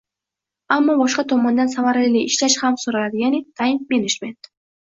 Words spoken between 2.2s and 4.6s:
ishlash ham soʻraladi, yaʼni “taym menejment”?